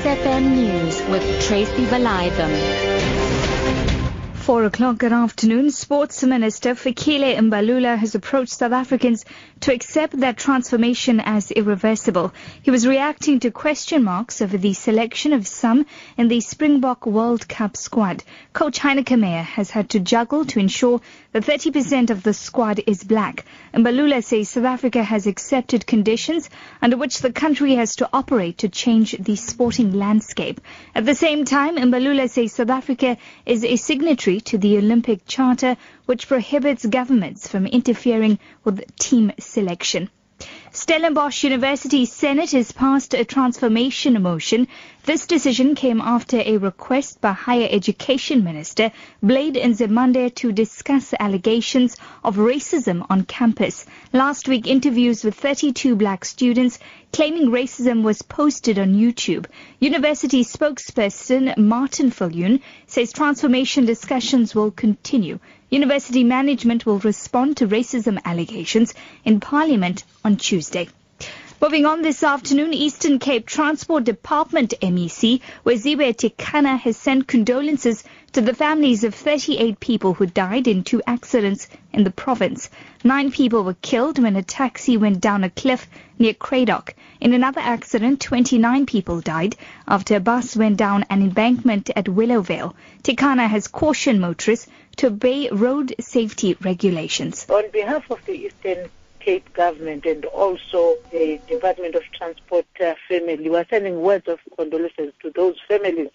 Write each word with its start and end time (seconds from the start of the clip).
SFM 0.00 0.54
News 0.56 1.02
with 1.10 1.22
Tracy 1.42 1.84
Valiathan. 1.84 3.39
4 4.50 4.64
o'clock 4.64 4.98
good 4.98 5.12
afternoon. 5.12 5.70
Sports 5.70 6.24
Minister 6.24 6.74
Fikile 6.74 7.36
Mbalula 7.36 7.96
has 7.96 8.16
approached 8.16 8.50
South 8.50 8.72
Africans 8.72 9.24
to 9.60 9.72
accept 9.72 10.18
their 10.18 10.32
transformation 10.32 11.20
as 11.20 11.52
irreversible. 11.52 12.32
He 12.60 12.72
was 12.72 12.84
reacting 12.84 13.38
to 13.40 13.52
question 13.52 14.02
marks 14.02 14.42
over 14.42 14.58
the 14.58 14.72
selection 14.72 15.34
of 15.34 15.46
some 15.46 15.86
in 16.16 16.26
the 16.26 16.40
Springbok 16.40 17.06
World 17.06 17.46
Cup 17.48 17.76
squad. 17.76 18.24
Coach 18.52 18.80
Heyneke 18.80 19.20
Meyer 19.20 19.42
has 19.42 19.70
had 19.70 19.90
to 19.90 20.00
juggle 20.00 20.44
to 20.46 20.58
ensure 20.58 21.00
that 21.30 21.44
30% 21.44 22.10
of 22.10 22.24
the 22.24 22.34
squad 22.34 22.80
is 22.88 23.04
black. 23.04 23.44
Mbalula 23.72 24.24
says 24.24 24.48
South 24.48 24.64
Africa 24.64 25.04
has 25.04 25.28
accepted 25.28 25.86
conditions 25.86 26.50
under 26.82 26.96
which 26.96 27.20
the 27.20 27.32
country 27.32 27.76
has 27.76 27.94
to 27.96 28.08
operate 28.12 28.58
to 28.58 28.68
change 28.68 29.12
the 29.12 29.36
sporting 29.36 29.92
landscape. 29.92 30.60
At 30.92 31.06
the 31.06 31.14
same 31.14 31.44
time, 31.44 31.76
Mbalula 31.76 32.28
says 32.28 32.54
South 32.54 32.70
Africa 32.70 33.16
is 33.46 33.62
a 33.62 33.76
signatory 33.76 34.39
to 34.40 34.58
the 34.58 34.78
Olympic 34.78 35.26
Charter, 35.26 35.76
which 36.06 36.28
prohibits 36.28 36.86
governments 36.86 37.48
from 37.48 37.66
interfering 37.66 38.38
with 38.64 38.84
team 38.96 39.32
selection. 39.38 40.10
Stellenbosch 40.72 41.44
University 41.44 42.06
Senate 42.06 42.52
has 42.52 42.72
passed 42.72 43.12
a 43.12 43.24
transformation 43.24 44.22
motion. 44.22 44.68
This 45.04 45.26
decision 45.26 45.74
came 45.74 46.00
after 46.00 46.38
a 46.38 46.56
request 46.56 47.20
by 47.20 47.32
Higher 47.32 47.68
Education 47.70 48.44
Minister 48.44 48.92
Blade 49.22 49.56
Nzimande 49.56 50.34
to 50.36 50.52
discuss 50.52 51.12
allegations 51.18 51.96
of 52.24 52.36
racism 52.36 53.04
on 53.10 53.24
campus. 53.24 53.84
Last 54.12 54.48
week, 54.48 54.66
interviews 54.66 55.24
with 55.24 55.34
32 55.34 55.96
black 55.96 56.24
students 56.24 56.78
claiming 57.12 57.48
racism 57.50 58.02
was 58.02 58.22
posted 58.22 58.78
on 58.78 58.94
YouTube. 58.94 59.46
University 59.80 60.44
spokesperson 60.44 61.56
Martin 61.58 62.10
Viljoen 62.10 62.60
says 62.90 63.12
transformation 63.12 63.86
discussions 63.86 64.52
will 64.52 64.72
continue. 64.72 65.38
University 65.70 66.24
management 66.24 66.84
will 66.84 66.98
respond 66.98 67.56
to 67.56 67.68
racism 67.68 68.20
allegations 68.24 68.94
in 69.24 69.38
Parliament 69.38 70.02
on 70.24 70.36
Tuesday. 70.36 70.88
Moving 71.62 71.84
on 71.84 72.00
this 72.00 72.22
afternoon, 72.22 72.72
Eastern 72.72 73.18
Cape 73.18 73.44
Transport 73.44 74.04
Department 74.04 74.72
MEC 74.80 75.42
Weziwe 75.62 76.16
Tikana 76.16 76.78
has 76.78 76.96
sent 76.96 77.26
condolences 77.26 78.02
to 78.32 78.40
the 78.40 78.54
families 78.54 79.04
of 79.04 79.14
38 79.14 79.78
people 79.78 80.14
who 80.14 80.24
died 80.24 80.66
in 80.66 80.84
two 80.84 81.02
accidents 81.06 81.68
in 81.92 82.02
the 82.04 82.10
province. 82.10 82.70
Nine 83.04 83.30
people 83.30 83.62
were 83.62 83.76
killed 83.82 84.18
when 84.18 84.36
a 84.36 84.42
taxi 84.42 84.96
went 84.96 85.20
down 85.20 85.44
a 85.44 85.50
cliff 85.50 85.86
near 86.18 86.32
Cradock. 86.32 86.94
In 87.20 87.34
another 87.34 87.60
accident, 87.60 88.22
29 88.22 88.86
people 88.86 89.20
died 89.20 89.54
after 89.86 90.16
a 90.16 90.20
bus 90.20 90.56
went 90.56 90.78
down 90.78 91.04
an 91.10 91.20
embankment 91.20 91.90
at 91.94 92.06
Willowvale. 92.06 92.72
Tikana 93.02 93.46
has 93.46 93.68
cautioned 93.68 94.22
motorists 94.22 94.66
to 94.96 95.08
obey 95.08 95.50
road 95.50 95.94
safety 96.00 96.56
regulations. 96.62 97.44
On 97.50 97.68
behalf 97.70 98.10
of 98.10 98.24
the 98.24 98.32
Eastern 98.32 98.88
Cape 99.20 99.52
government 99.52 100.06
and 100.06 100.24
also 100.24 100.96
the 101.12 101.40
Department 101.46 101.94
of 101.94 102.02
Transport 102.12 102.66
uh, 102.80 102.94
family. 103.08 103.48
We're 103.48 103.66
sending 103.68 104.00
words 104.00 104.26
of 104.28 104.38
condolences 104.56 105.12
to 105.22 105.30
those 105.36 105.56
families 105.68 106.10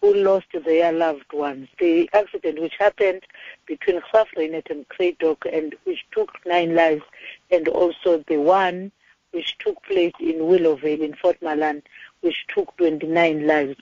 who 0.00 0.14
lost 0.14 0.46
their 0.64 0.92
loved 0.92 1.32
ones. 1.32 1.68
The 1.78 2.08
accident 2.12 2.60
which 2.60 2.74
happened 2.78 3.24
between 3.66 4.00
Graaff-Reinet 4.00 4.70
and 4.70 4.88
Cradock 4.88 5.44
and 5.52 5.74
which 5.84 6.04
took 6.12 6.30
nine 6.46 6.74
lives 6.74 7.02
and 7.50 7.68
also 7.68 8.24
the 8.28 8.38
one 8.38 8.92
which 9.32 9.58
took 9.58 9.82
place 9.82 10.12
in 10.20 10.36
Willowvale 10.36 11.00
in 11.00 11.14
Fort 11.14 11.40
Malan 11.42 11.82
which 12.20 12.46
took 12.54 12.76
29 12.76 13.46
lives. 13.46 13.76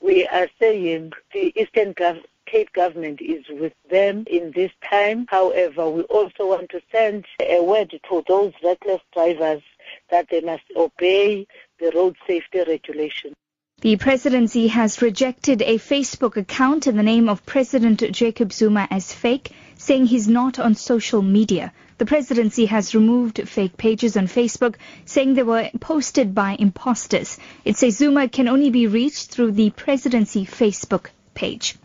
We 0.00 0.26
are 0.28 0.48
saying 0.60 1.12
the 1.32 1.52
Eastern 1.60 1.94
Cape 1.94 2.24
Cape 2.50 2.72
government 2.72 3.20
is 3.20 3.44
with 3.50 3.74
them 3.90 4.24
in 4.26 4.52
this 4.52 4.72
time. 4.88 5.26
However, 5.28 5.90
we 5.90 6.02
also 6.04 6.48
want 6.48 6.70
to 6.70 6.80
send 6.90 7.26
a 7.40 7.62
word 7.62 7.90
to 7.90 8.24
those 8.26 8.54
reckless 8.64 9.02
drivers 9.12 9.62
that 10.10 10.28
they 10.30 10.40
must 10.40 10.62
obey 10.74 11.46
the 11.78 11.92
road 11.94 12.16
safety 12.26 12.60
regulations. 12.66 13.34
The 13.80 13.96
presidency 13.96 14.68
has 14.68 15.02
rejected 15.02 15.60
a 15.62 15.78
Facebook 15.78 16.36
account 16.36 16.86
in 16.86 16.96
the 16.96 17.02
name 17.02 17.28
of 17.28 17.44
President 17.44 18.02
Jacob 18.12 18.52
Zuma 18.52 18.88
as 18.90 19.12
fake, 19.12 19.52
saying 19.76 20.06
he's 20.06 20.26
not 20.26 20.58
on 20.58 20.74
social 20.74 21.20
media. 21.20 21.72
The 21.98 22.06
presidency 22.06 22.66
has 22.66 22.94
removed 22.94 23.46
fake 23.46 23.76
pages 23.76 24.16
on 24.16 24.26
Facebook, 24.26 24.76
saying 25.04 25.34
they 25.34 25.42
were 25.42 25.68
posted 25.80 26.34
by 26.34 26.56
imposters. 26.58 27.38
It 27.64 27.76
says 27.76 27.98
Zuma 27.98 28.28
can 28.28 28.48
only 28.48 28.70
be 28.70 28.86
reached 28.86 29.30
through 29.30 29.52
the 29.52 29.70
presidency 29.70 30.46
Facebook 30.46 31.10
page. 31.34 31.76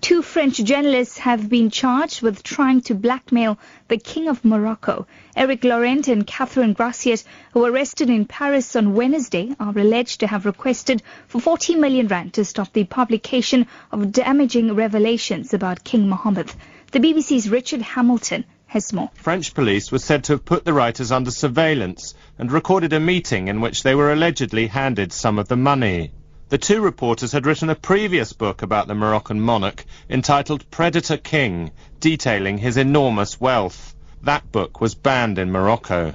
Two 0.00 0.22
French 0.22 0.58
journalists 0.58 1.18
have 1.18 1.48
been 1.48 1.70
charged 1.70 2.22
with 2.22 2.44
trying 2.44 2.80
to 2.82 2.94
blackmail 2.94 3.58
the 3.88 3.96
King 3.96 4.28
of 4.28 4.44
Morocco. 4.44 5.06
Eric 5.34 5.64
Laurent 5.64 6.06
and 6.06 6.24
Catherine 6.24 6.72
Graciet, 6.72 7.24
who 7.52 7.60
were 7.60 7.72
arrested 7.72 8.08
in 8.08 8.24
Paris 8.24 8.76
on 8.76 8.94
Wednesday, 8.94 9.56
are 9.58 9.76
alleged 9.76 10.20
to 10.20 10.28
have 10.28 10.46
requested 10.46 11.02
for 11.26 11.40
40 11.40 11.74
million 11.74 12.06
rand 12.06 12.34
to 12.34 12.44
stop 12.44 12.72
the 12.72 12.84
publication 12.84 13.66
of 13.90 14.12
damaging 14.12 14.72
revelations 14.74 15.52
about 15.52 15.82
King 15.82 16.08
Mohammed. 16.08 16.52
The 16.92 17.00
BBC's 17.00 17.50
Richard 17.50 17.82
Hamilton 17.82 18.44
has 18.66 18.92
more. 18.92 19.10
French 19.14 19.52
police 19.52 19.90
were 19.90 19.98
said 19.98 20.24
to 20.24 20.34
have 20.34 20.44
put 20.44 20.64
the 20.64 20.72
writers 20.72 21.10
under 21.10 21.32
surveillance 21.32 22.14
and 22.38 22.52
recorded 22.52 22.92
a 22.92 23.00
meeting 23.00 23.48
in 23.48 23.60
which 23.60 23.82
they 23.82 23.96
were 23.96 24.12
allegedly 24.12 24.68
handed 24.68 25.12
some 25.12 25.40
of 25.40 25.48
the 25.48 25.56
money. 25.56 26.12
The 26.50 26.56
two 26.56 26.80
reporters 26.80 27.32
had 27.32 27.44
written 27.44 27.68
a 27.68 27.74
previous 27.74 28.32
book 28.32 28.62
about 28.62 28.86
the 28.86 28.94
Moroccan 28.94 29.38
monarch 29.38 29.84
entitled 30.08 30.70
Predator 30.70 31.18
King, 31.18 31.72
detailing 32.00 32.56
his 32.56 32.78
enormous 32.78 33.38
wealth. 33.38 33.94
That 34.22 34.50
book 34.50 34.80
was 34.80 34.94
banned 34.94 35.38
in 35.38 35.52
Morocco. 35.52 36.14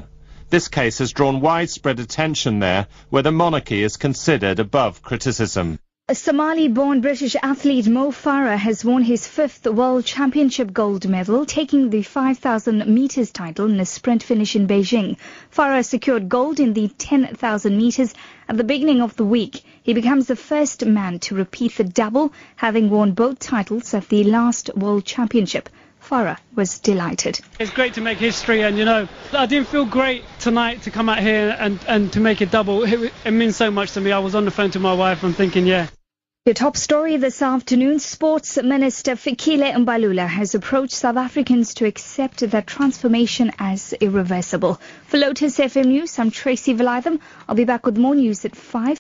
This 0.50 0.70
case 0.70 0.98
has 0.98 1.12
drawn 1.12 1.40
widespread 1.40 2.00
attention 2.00 2.58
there, 2.58 2.88
where 3.12 3.22
the 3.22 3.32
monarchy 3.32 3.84
is 3.84 3.96
considered 3.96 4.58
above 4.58 5.04
criticism. 5.04 5.78
A 6.10 6.16
Somali-born 6.16 7.00
British 7.00 7.36
athlete 7.42 7.88
Mo 7.88 8.12
Farah 8.12 8.58
has 8.58 8.84
won 8.84 9.04
his 9.04 9.28
fifth 9.28 9.66
World 9.66 10.04
Championship 10.04 10.74
gold 10.74 11.08
medal, 11.08 11.46
taking 11.46 11.92
the 11.92 12.02
5,000 12.02 12.88
meters 12.88 13.32
title 13.32 13.68
in 13.68 13.80
a 13.80 13.86
sprint 13.86 14.22
finish 14.22 14.56
in 14.56 14.68
Beijing. 14.68 15.16
Farah 15.56 15.86
secured 15.86 16.28
gold 16.28 16.60
in 16.60 16.74
the 16.74 16.88
10,000 16.88 17.78
meters 17.78 18.14
at 18.50 18.58
the 18.58 18.64
beginning 18.64 19.00
of 19.00 19.16
the 19.16 19.24
week. 19.24 19.64
He 19.84 19.94
becomes 19.94 20.28
the 20.28 20.38
first 20.38 20.86
man 20.86 21.20
to 21.20 21.36
repeat 21.36 21.76
the 21.76 21.84
double, 21.84 22.32
having 22.56 22.90
won 22.90 23.12
both 23.12 23.40
titles 23.40 23.94
at 23.94 24.08
the 24.08 24.24
last 24.24 24.70
World 24.78 25.04
Championship. 25.04 25.68
Farah 26.02 26.38
was 26.56 26.80
delighted. 26.80 27.42
It's 27.60 27.72
great 27.72 27.94
to 27.96 28.02
make 28.02 28.18
history, 28.18 28.62
and 28.62 28.78
you 28.78 28.86
know, 28.86 29.10
I 29.34 29.46
didn't 29.46 29.68
feel 29.68 29.86
great 29.86 30.24
tonight 30.40 30.84
to 30.84 30.92
come 30.92 31.10
out 31.10 31.20
here 31.20 31.56
and, 31.60 31.80
and 31.86 32.14
to 32.14 32.22
make 32.22 32.40
a 32.40 32.46
double. 32.46 32.84
It, 32.84 33.14
it 33.26 33.32
means 33.32 33.58
so 33.58 33.72
much 33.72 33.92
to 33.94 34.02
me. 34.02 34.14
I 34.14 34.20
was 34.20 34.36
on 34.36 34.46
the 34.46 34.52
phone 34.52 34.72
to 34.72 34.80
my 34.80 34.94
wife 34.94 35.24
and 35.24 35.36
thinking, 35.36 35.66
yeah. 35.66 35.88
Your 36.46 36.54
top 36.54 36.76
story 36.76 37.16
this 37.16 37.42
afternoon, 37.42 38.00
Sports 38.00 38.62
Minister 38.62 39.14
Fikile 39.14 39.74
Mbalula 39.74 40.28
has 40.28 40.54
approached 40.54 40.92
South 40.92 41.16
Africans 41.16 41.74
to 41.76 41.86
accept 41.86 42.40
that 42.40 42.68
transformation 42.68 43.54
as 43.60 43.94
irreversible. 43.94 44.82
For 45.08 45.18
Lotus 45.20 45.58
FM 45.58 45.86
News, 45.86 46.20
I'm 46.20 46.32
Tracy 46.32 46.74
Valaydham. 46.74 47.22
I'll 47.48 47.56
be 47.56 47.64
back 47.64 47.86
with 47.86 47.98
more 47.98 48.14
news 48.14 48.44
at 48.44 48.58
5. 48.58 49.00